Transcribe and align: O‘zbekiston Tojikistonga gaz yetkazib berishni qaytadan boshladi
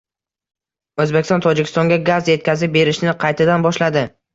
O‘zbekiston 1.05 1.45
Tojikistonga 1.47 2.01
gaz 2.11 2.35
yetkazib 2.35 2.77
berishni 2.81 3.19
qaytadan 3.27 3.73
boshladi 3.73 4.11